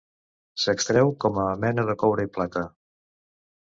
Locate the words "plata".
2.39-2.69